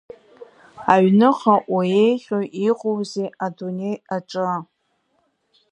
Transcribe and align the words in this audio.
Аҩныҟа 0.93 1.55
уи 1.73 1.87
еиӷьу 2.03 2.43
иҟоузеи 2.69 3.29
адунеи 3.45 3.95
аҿы! 4.15 4.49